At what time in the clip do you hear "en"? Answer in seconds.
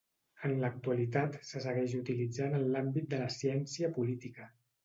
0.47-0.53, 2.61-2.67